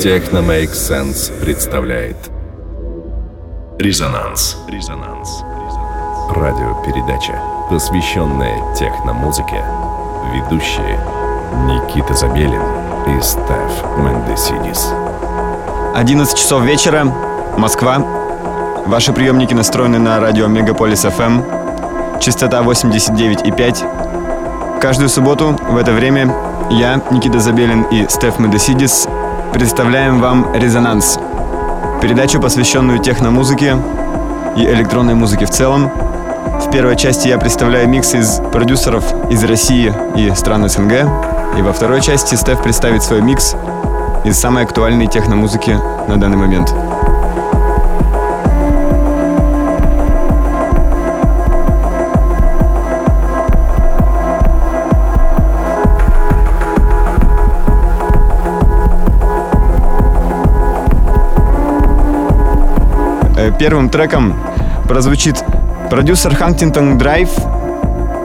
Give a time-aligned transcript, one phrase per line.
[0.00, 2.16] Техно Make Sense представляет
[3.78, 4.56] Резонанс.
[4.66, 5.42] Резонанс.
[6.34, 7.38] Радиопередача,
[7.68, 9.62] посвященная техномузыке.
[10.32, 10.98] Ведущие
[11.66, 12.62] Никита Забелин
[13.08, 14.90] и Стеф Мендесидис.
[15.94, 17.04] 11 часов вечера,
[17.58, 17.98] Москва.
[18.86, 22.18] Ваши приемники настроены на радио Мегаполис FM.
[22.20, 24.80] Частота 89,5.
[24.80, 26.34] Каждую субботу в это время
[26.70, 29.06] я, Никита Забелин и Стеф Медесидис
[29.60, 31.18] представляем вам «Резонанс»—
[32.00, 33.76] передачу, посвященную техномузыке
[34.56, 35.90] и электронной музыке в целом.
[36.62, 40.92] В первой части я представляю микс из продюсеров из России и стран СНГ,
[41.58, 43.54] и во второй части Стеф представит свой микс
[44.24, 46.74] из самой актуальной техномузыки на данный момент—
[63.58, 64.34] первым треком
[64.86, 65.42] прозвучит
[65.88, 67.28] продюсер Хантингтон Драйв,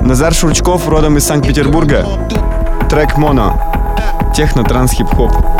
[0.02, 2.06] Назар Шурчков, родом из Санкт-Петербурга,
[2.90, 3.54] трек «Моно»,
[4.36, 5.55] техно-транс-хип-хоп.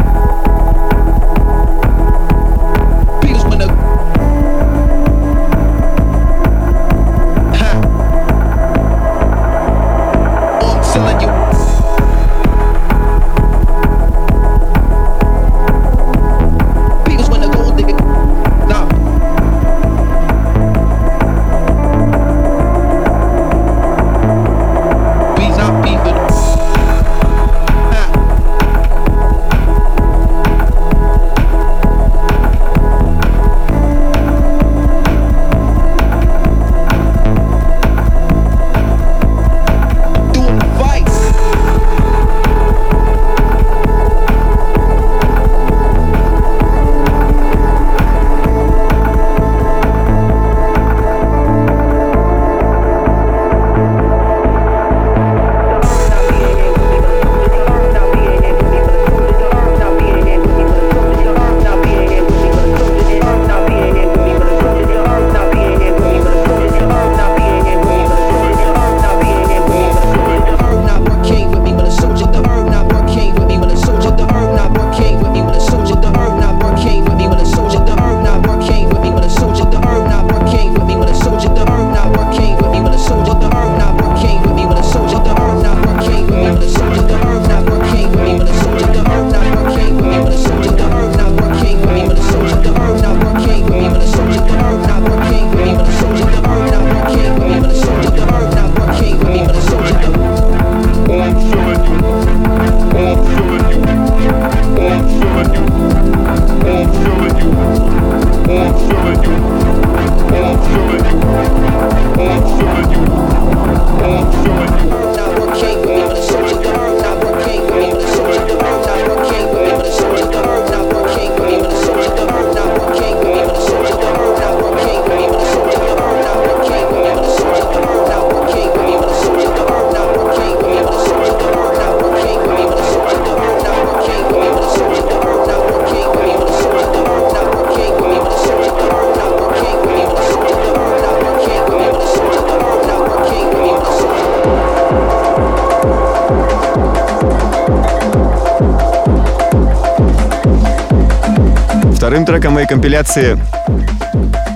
[152.06, 153.36] Вторым треком моей компиляции,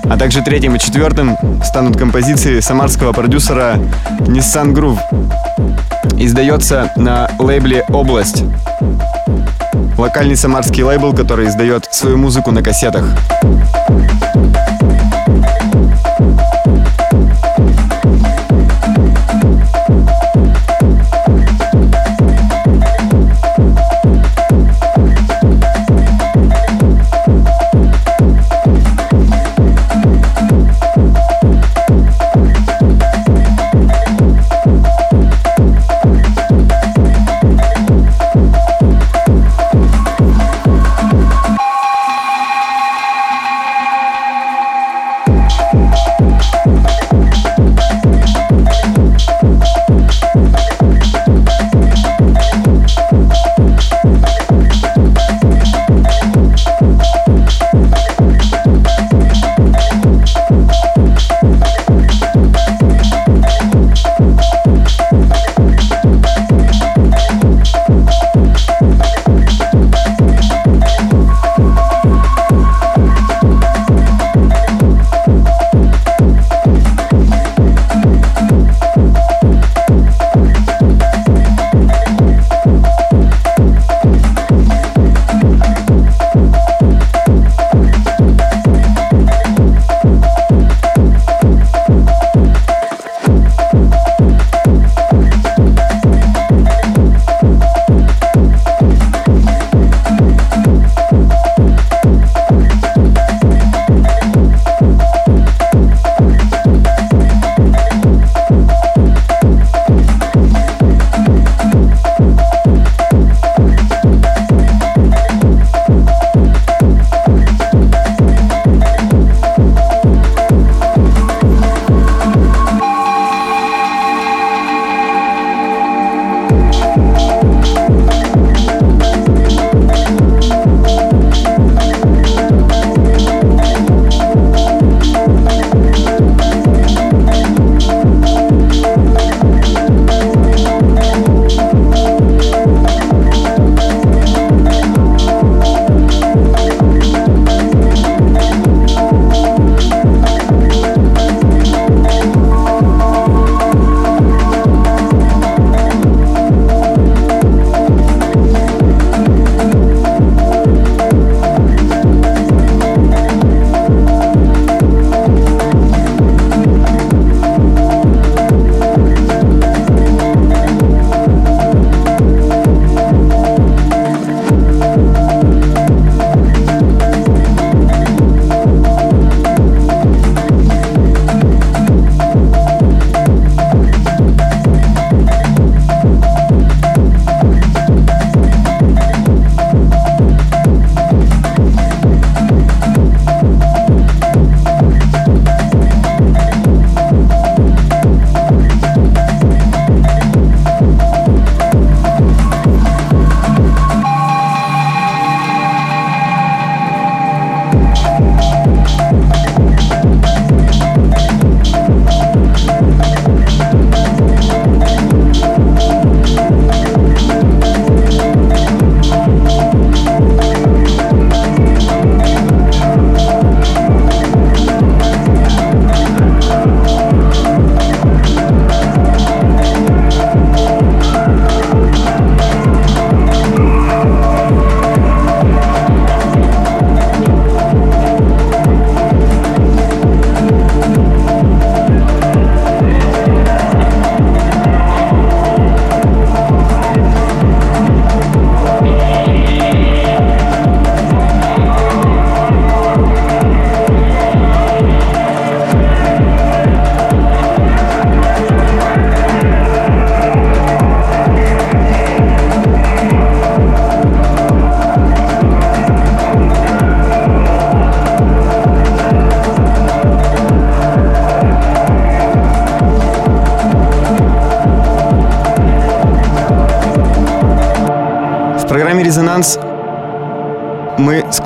[0.07, 3.73] а также третьим и четвертым станут композиции самарского продюсера
[4.19, 4.99] Nissan Groove.
[6.15, 8.43] Издается на лейбле «Область».
[9.97, 13.03] Локальный самарский лейбл, который издает свою музыку на кассетах.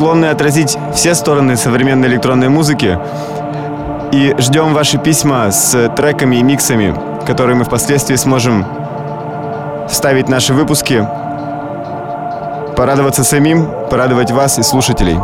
[0.03, 3.00] Склонны отразить все стороны современной электронной музыки
[4.12, 6.93] и ждем ваши письма с треками и миксами,
[7.25, 8.65] которые мы впоследствии сможем
[9.89, 11.07] вставить в наши выпуски,
[12.75, 15.17] порадоваться самим, порадовать вас и слушателей.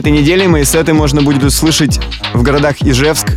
[0.00, 2.00] Этой неделе мои сеты можно будет услышать
[2.32, 3.32] в городах Ижевск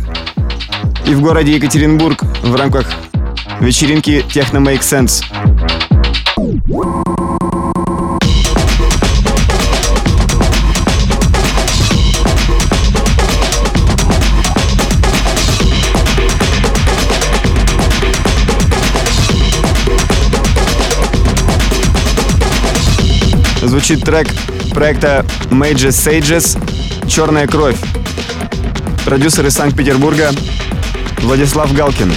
[1.06, 2.90] и в городе Екатеринбург в рамках
[3.60, 5.22] вечеринки Techno Make Sense.
[23.66, 24.28] Звучит трек
[24.74, 26.58] проекта Major Sages
[27.08, 27.76] «Черная кровь».
[29.04, 30.30] Продюсер из Санкт-Петербурга
[31.22, 32.12] Владислав Галкин.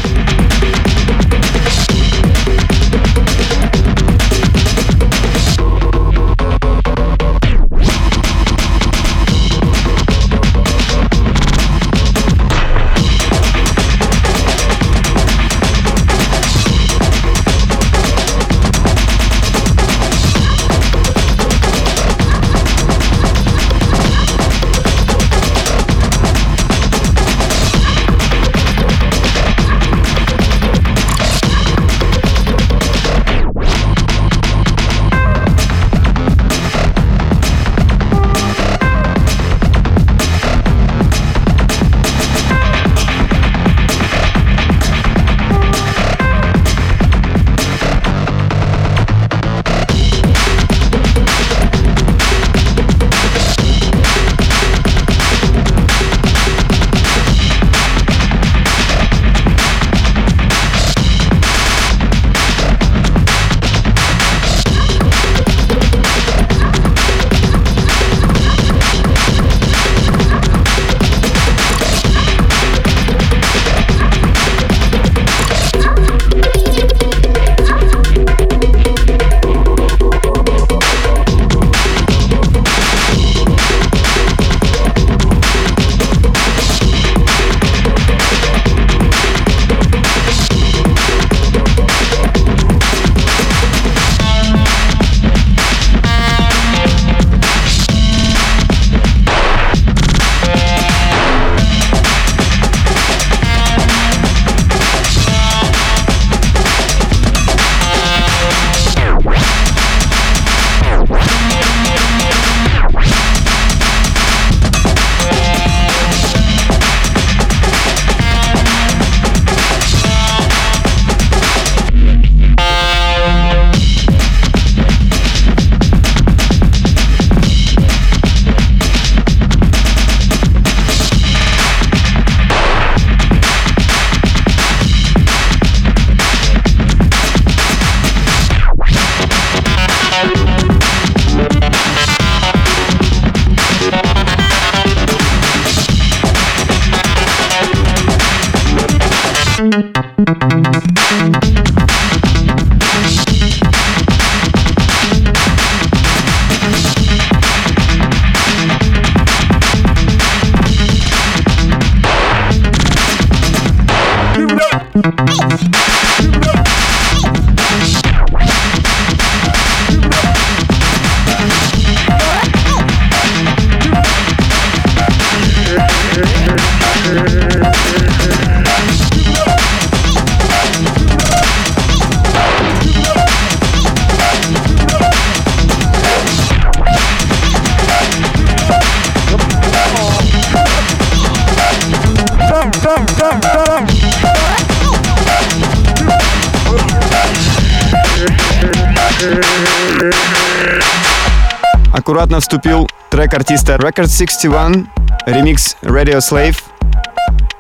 [202.28, 204.90] Аккуратно вступил трек артиста Record 61,
[205.28, 206.62] ремикс Radio Slave,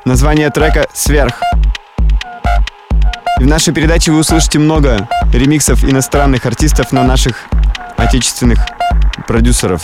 [0.03, 1.39] название трека «Сверх».
[3.39, 7.37] И в нашей передаче вы услышите много ремиксов иностранных артистов на наших
[7.95, 8.59] отечественных
[9.25, 9.81] продюсеров.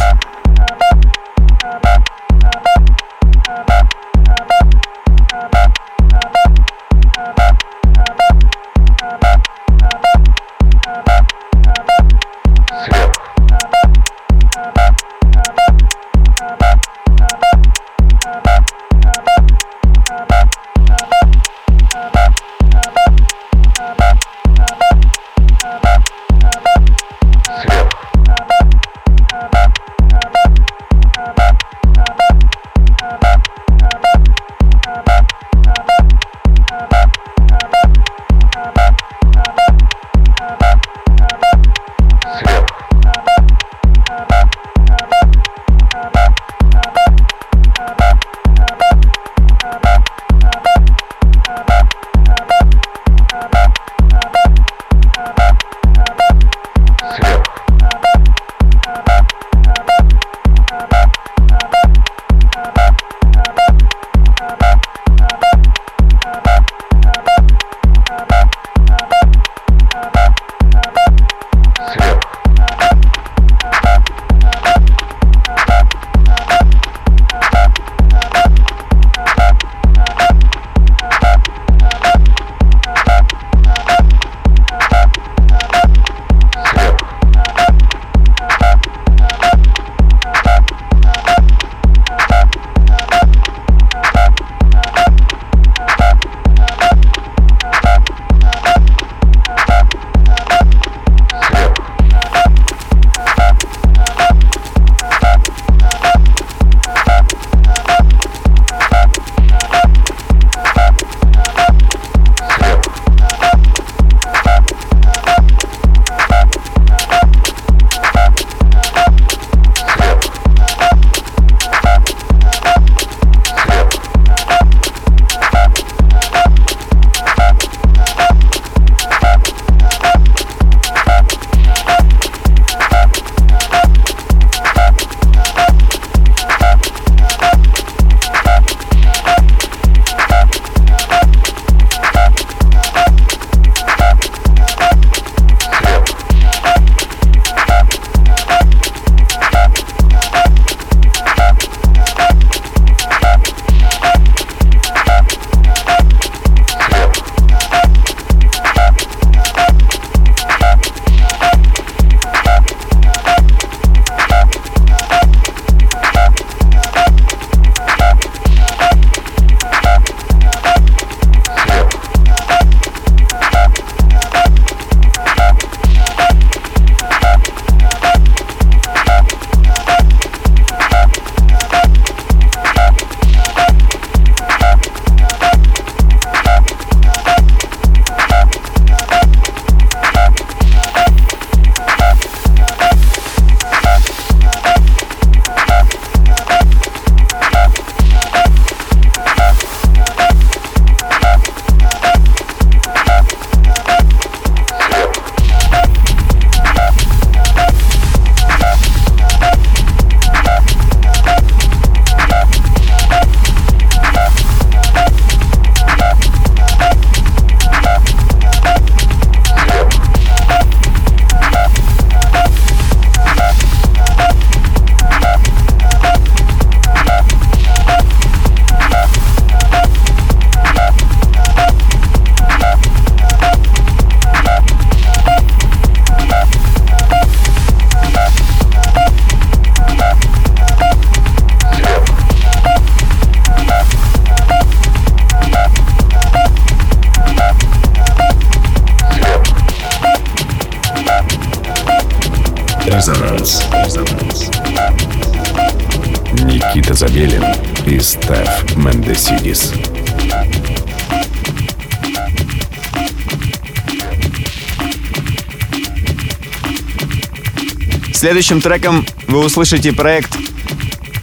[268.43, 270.35] Следующим треком вы услышите проект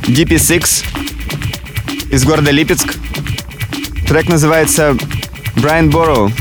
[0.04, 0.86] DP6
[2.10, 2.94] из города Липецк.
[4.08, 4.96] Трек называется
[5.54, 6.32] Brian Borrow.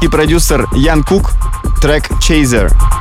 [0.00, 1.32] Украинский продюсер Ян Кук,
[1.80, 2.99] трек «Chaser».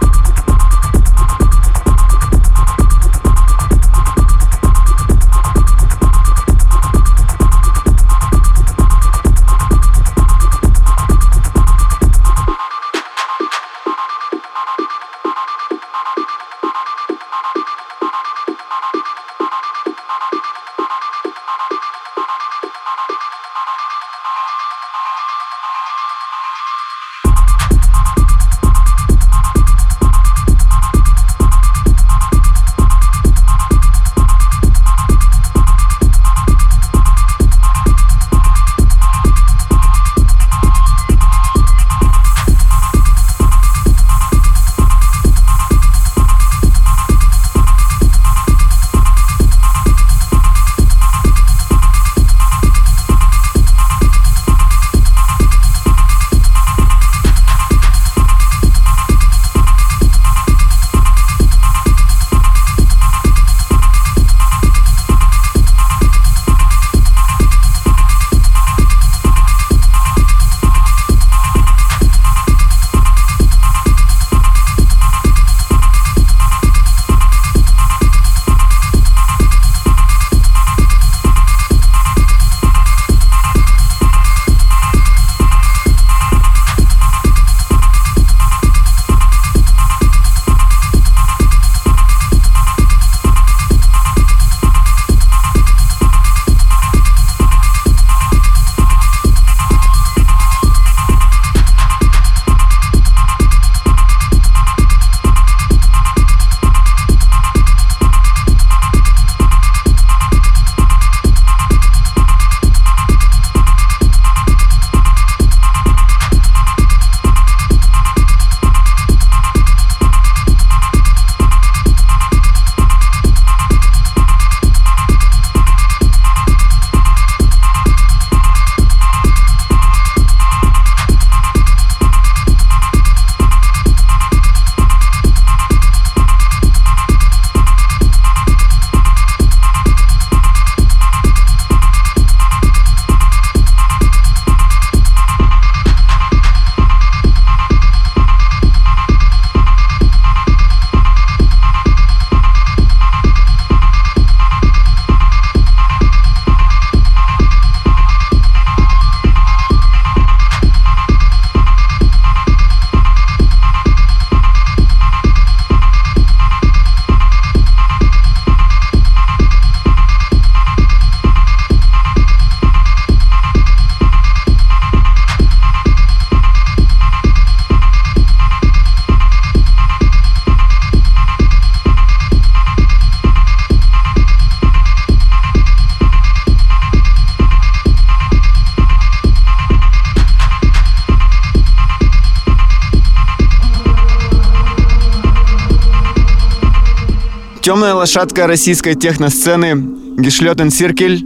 [197.69, 199.75] Темная лошадка российской техносцены
[200.17, 201.23] Гишлетен Сиркель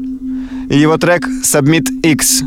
[0.69, 2.43] и его трек Submit X.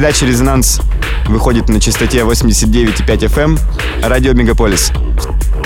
[0.00, 0.80] Передача «Резонанс»
[1.26, 3.58] выходит на частоте 89,5 FM эм,
[4.02, 4.92] радио «Мегаполис».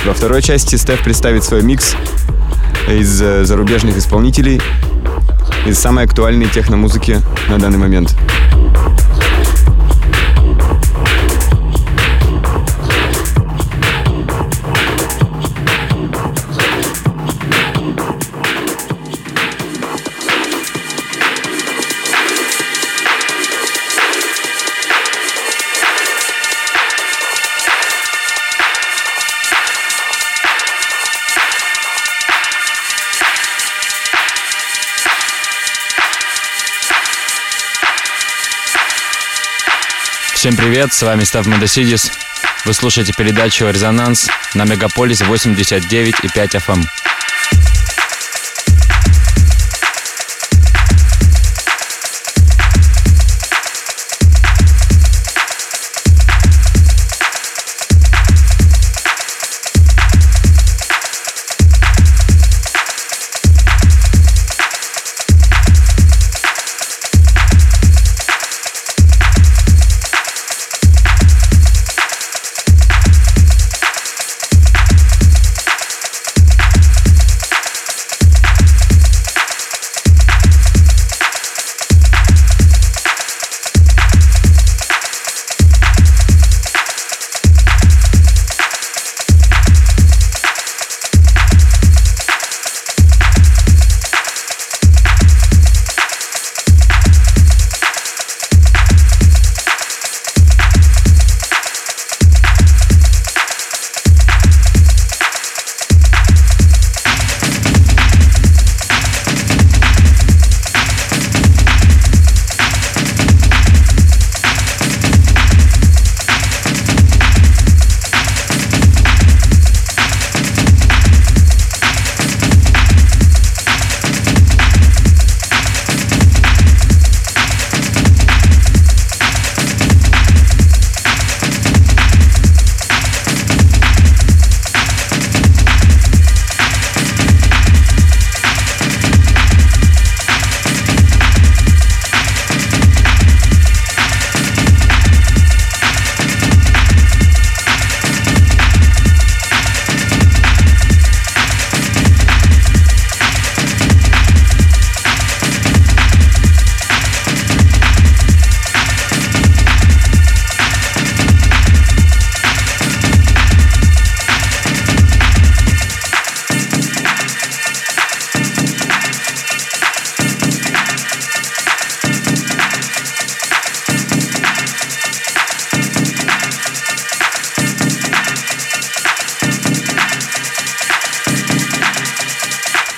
[0.05, 1.95] Во второй части Стеф представит свой микс
[2.89, 4.61] из э, зарубежных исполнителей
[5.67, 8.17] из самой актуальной техномузыки на данный момент.
[40.45, 42.13] Всем привет, с вами Став Мендесидис.
[42.67, 47.04] Вы слушаете передачу «Резонанс» на Мегаполис 89,5 FM.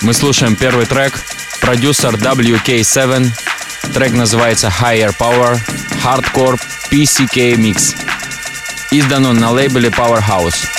[0.07, 1.19] Мы слушаем первый трек,
[1.59, 3.29] продюсер WK7.
[3.93, 5.59] Трек называется Higher Power
[6.01, 6.57] Hardcore
[6.89, 7.93] PCK Mix.
[8.89, 10.76] Издан он на лейбле Powerhouse.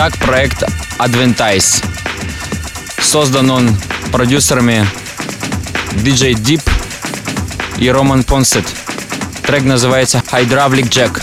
[0.00, 0.62] Итак, проект
[1.00, 1.84] Adventice.
[3.00, 3.76] Создан он
[4.12, 4.86] продюсерами
[5.90, 6.62] DJ Deep
[7.78, 8.64] и Роман Понсет.
[9.44, 11.20] Трек называется Hydraulic Jack.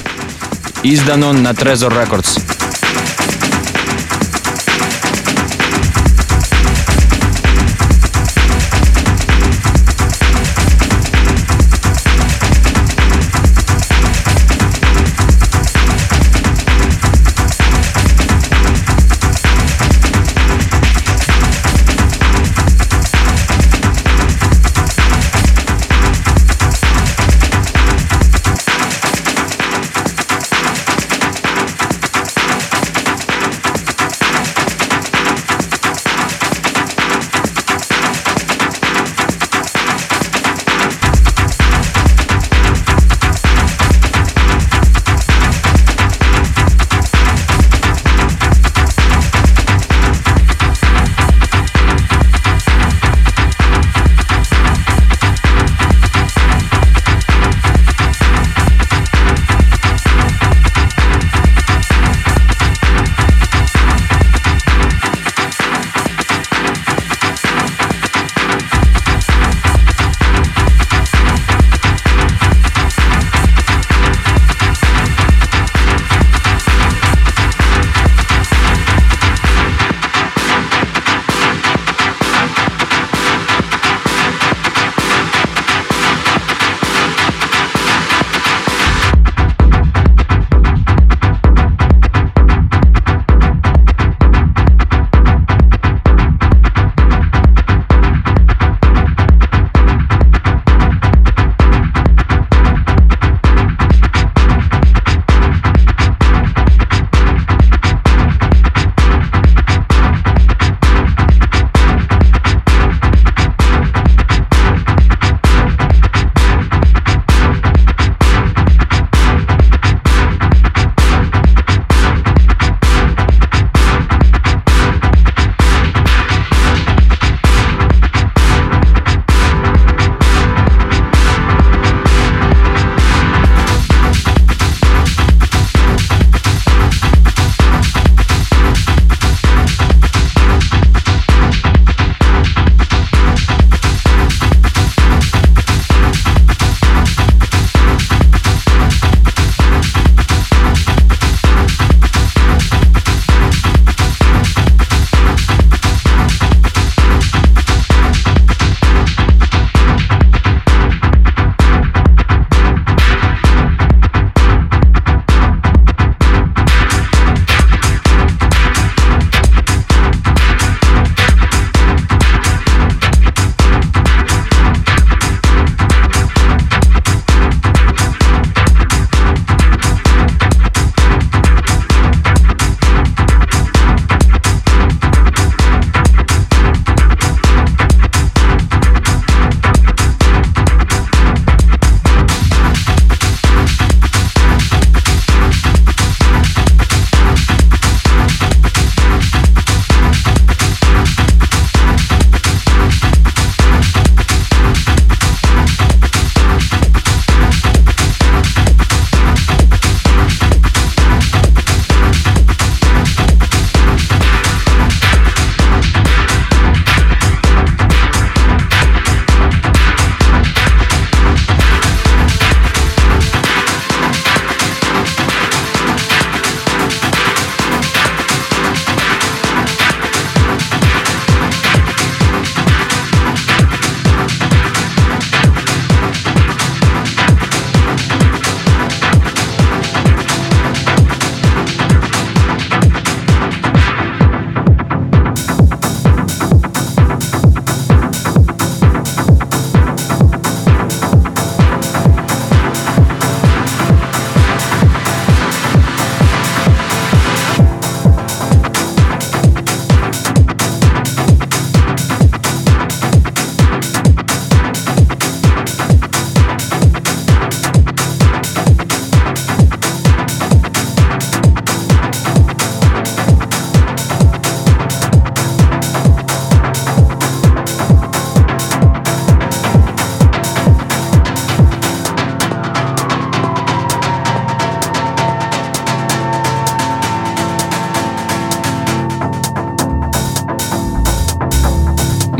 [0.84, 2.55] Издан он на Trezor Records.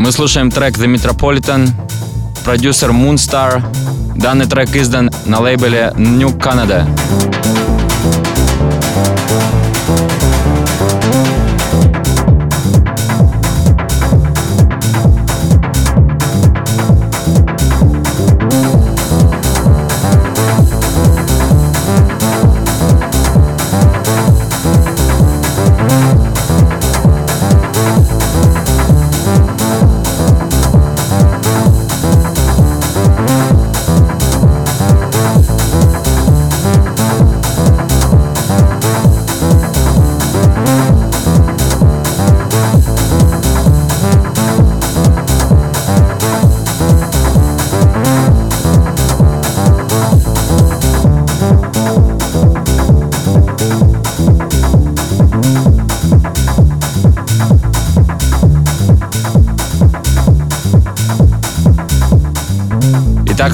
[0.06, 1.68] Мы слушаем трек The Metropolitan,
[2.44, 3.60] продюсер Moonstar.
[4.14, 6.86] Данный трек издан на лейбле New Canada.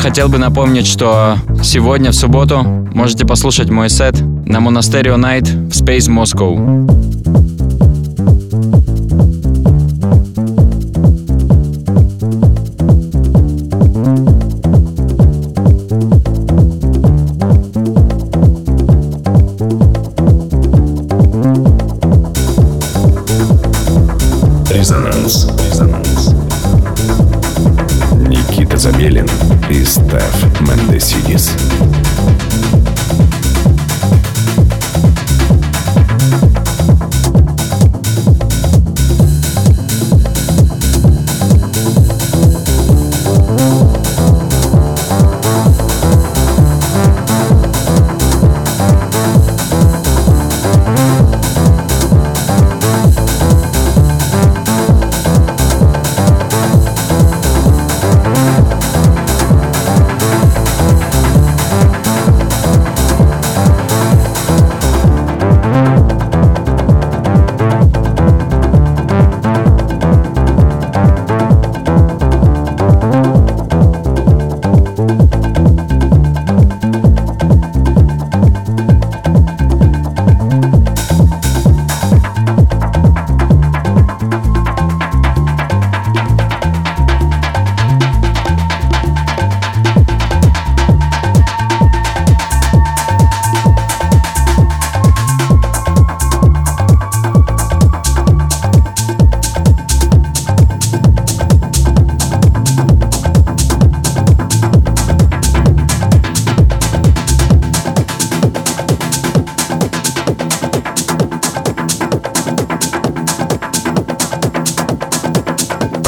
[0.02, 5.80] Хотел бы напомнить, что сегодня, в субботу, можете послушать мой сет на Monasterio Night в
[5.80, 7.01] Space Moscow.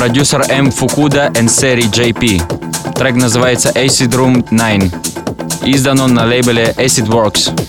[0.04, 0.70] Продюсер М.
[0.70, 2.92] Фукуда и Сери JP.
[2.92, 4.92] Трек называется Acid Room 9.
[5.64, 7.63] Издан он на лейбле Acid Works.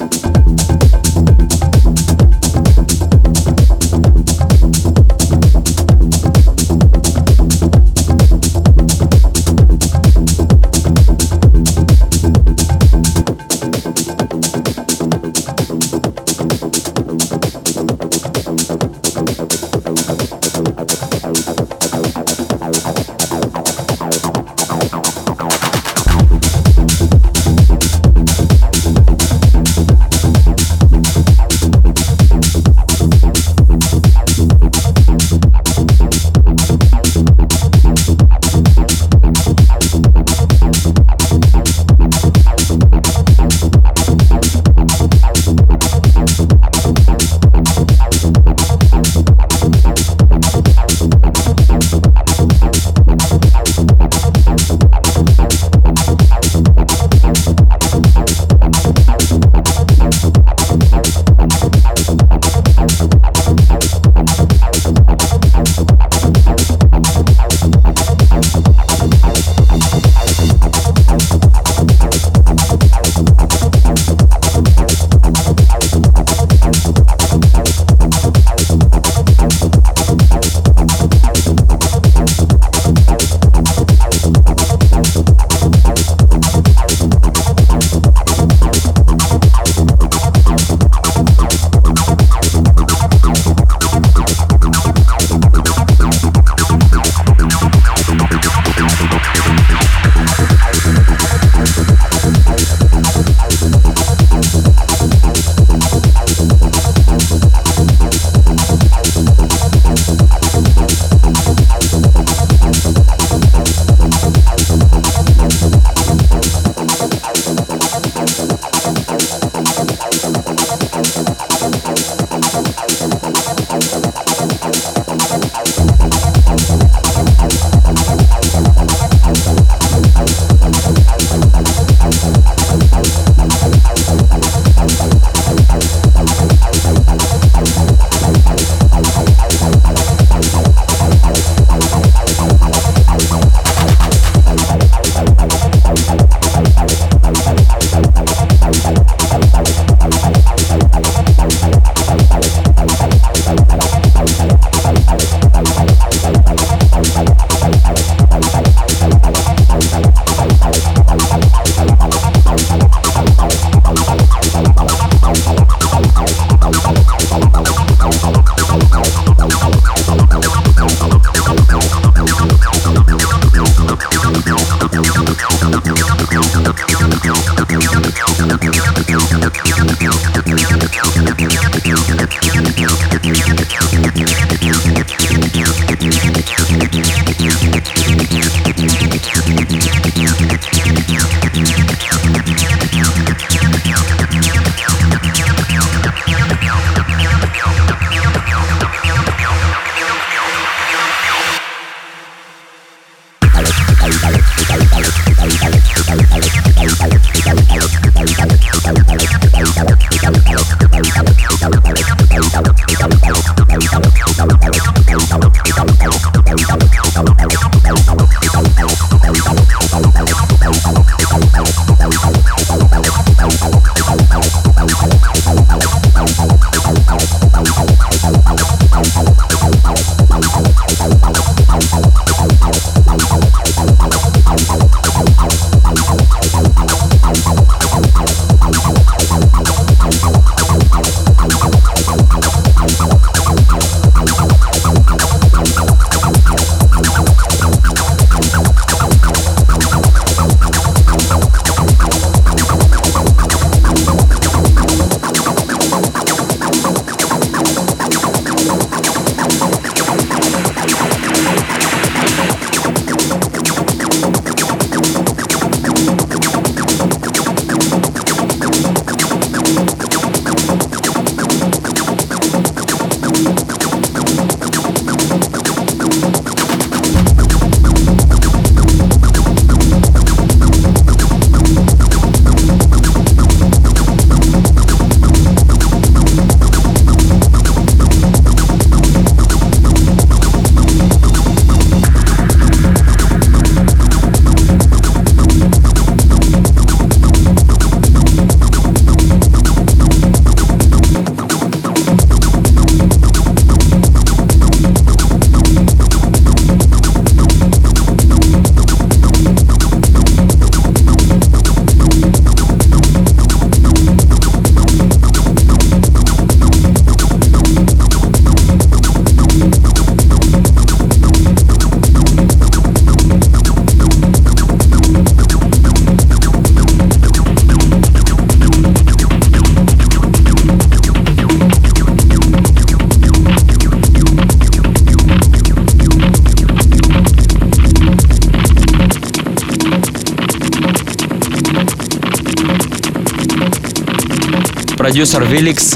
[345.16, 345.96] Продюсер Вилликс,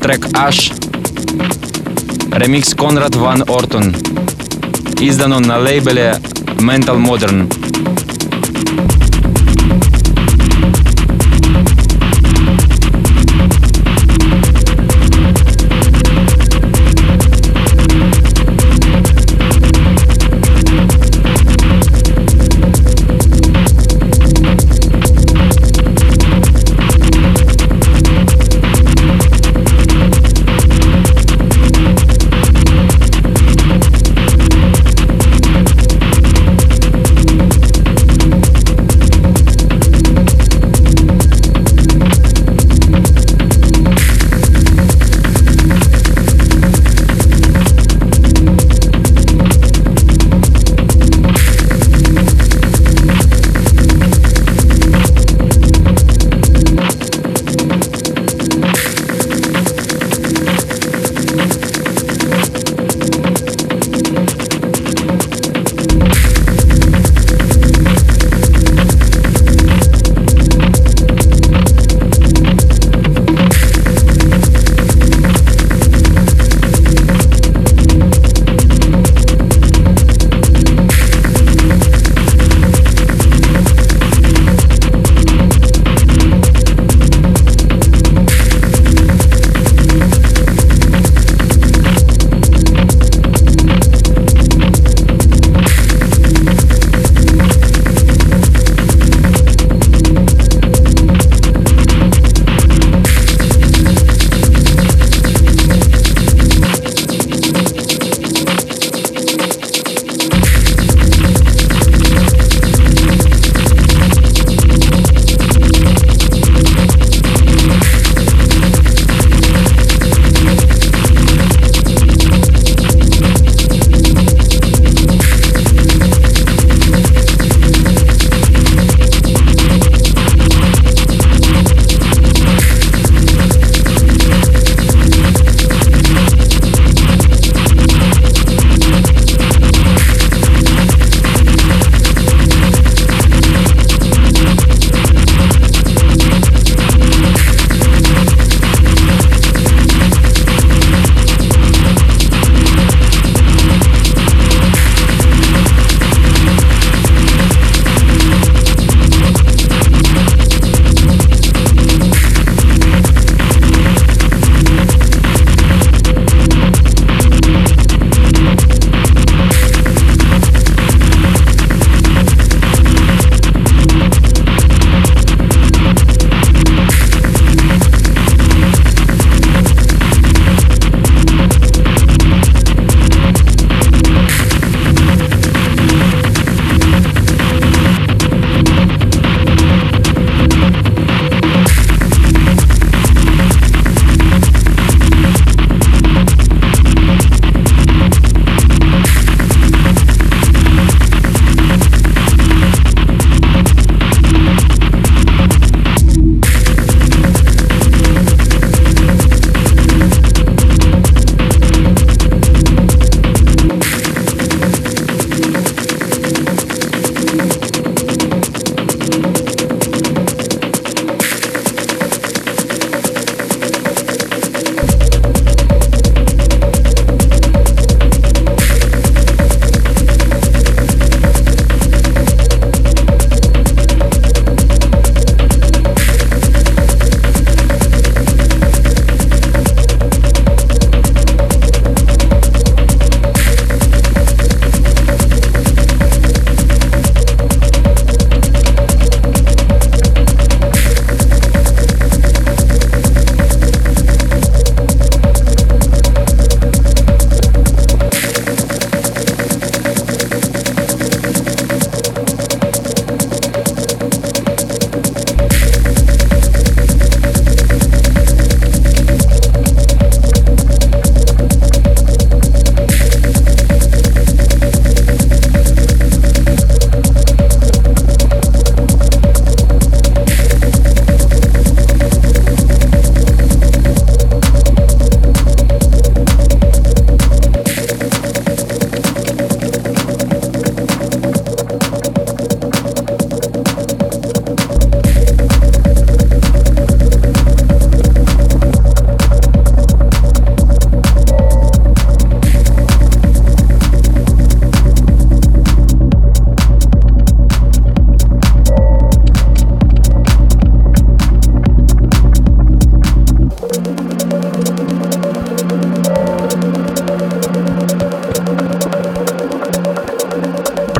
[0.00, 0.72] трек Аш,
[2.32, 3.94] ремикс Конрад Ван Ортон.
[5.00, 6.18] Издан он на лейбле
[6.56, 7.61] Mental Modern.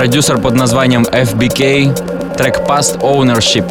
[0.03, 3.64] Продюсер под названием FBK, трек Past Ownership.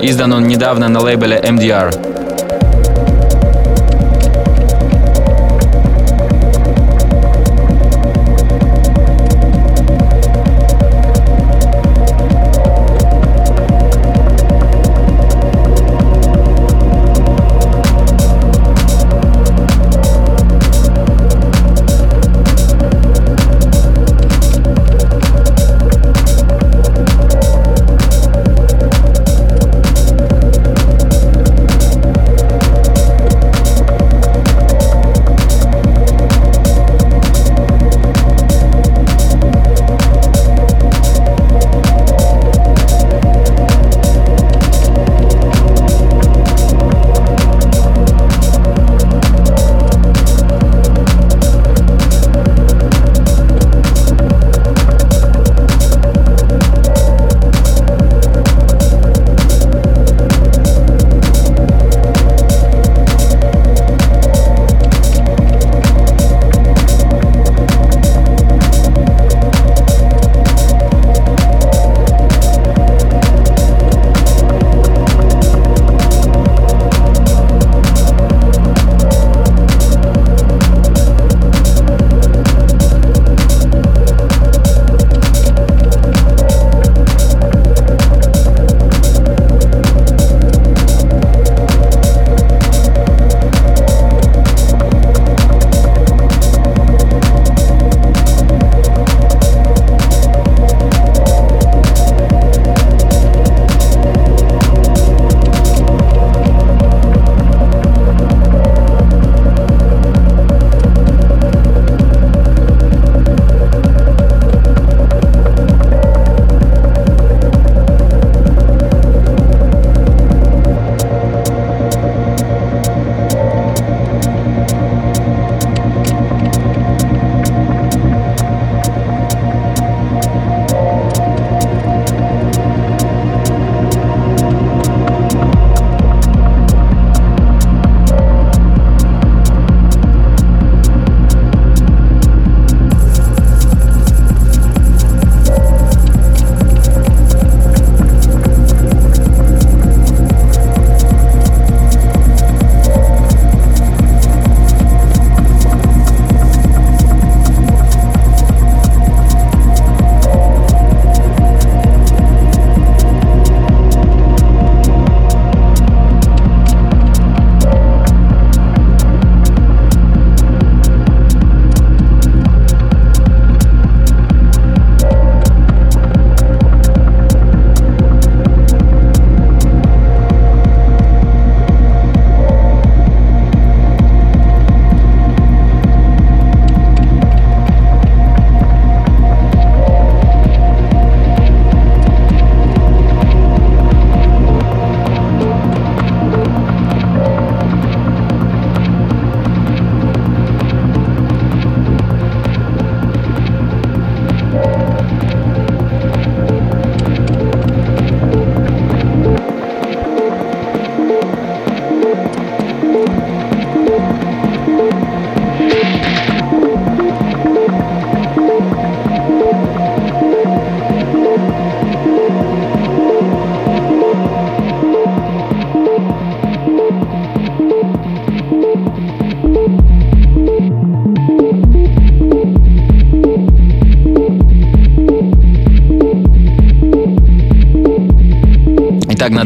[0.00, 2.15] Издан он недавно на лейбле MDR.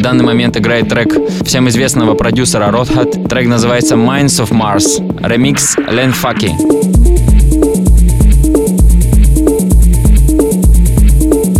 [0.02, 3.28] Данный момент играет трек всем известного продюсера Rothat.
[3.28, 5.00] Трек называется Minds of Mars.
[5.26, 6.52] Ремикс Len Факи.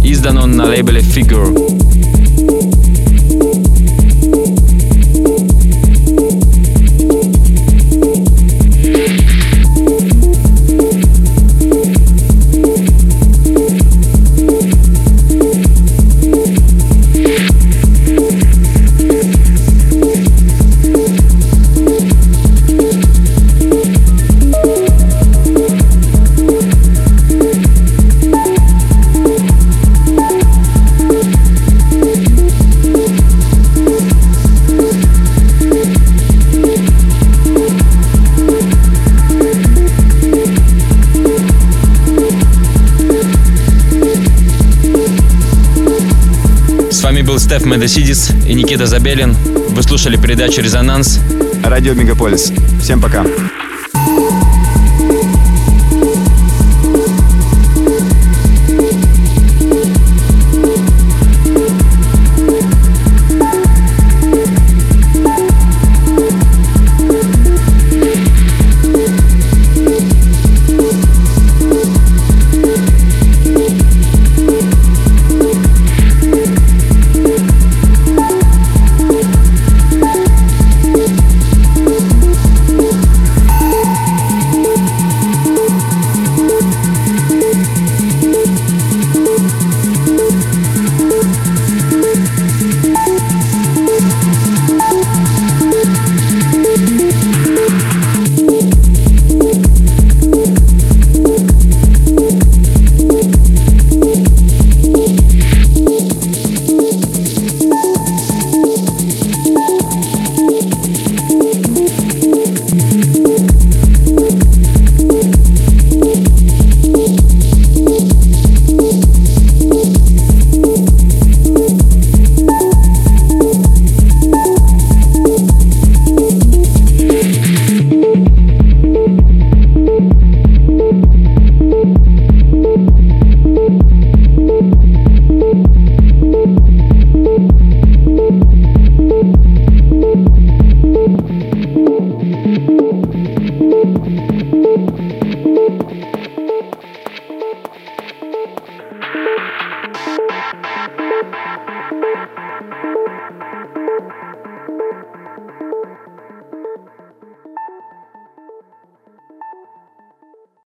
[0.05, 1.80] Издан он на лейбле Figure.
[47.51, 49.33] Стеф Медесидис и Никита Забелин.
[49.71, 51.19] Вы слушали передачу «Резонанс».
[51.65, 52.53] Радио Мегаполис.
[52.81, 53.27] Всем пока.